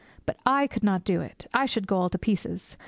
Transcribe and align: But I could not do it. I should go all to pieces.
But 0.25 0.39
I 0.47 0.65
could 0.65 0.83
not 0.83 1.03
do 1.03 1.21
it. 1.21 1.45
I 1.53 1.67
should 1.67 1.85
go 1.85 1.97
all 1.99 2.09
to 2.09 2.17
pieces. 2.17 2.75